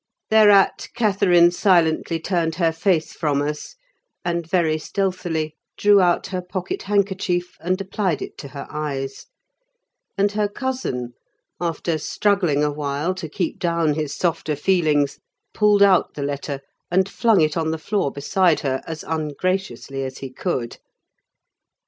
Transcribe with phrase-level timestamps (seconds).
[0.31, 3.75] Thereat, Catherine silently turned her face from us,
[4.25, 9.27] and, very stealthily, drew out her pocket handkerchief and applied it to her eyes;
[10.17, 11.13] and her cousin,
[11.59, 15.19] after struggling awhile to keep down his softer feelings,
[15.53, 20.17] pulled out the letter and flung it on the floor beside her, as ungraciously as
[20.17, 20.77] he could.